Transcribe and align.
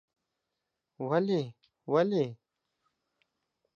ولې؟ 1.07 1.41
ولې؟؟؟…. 1.91 2.25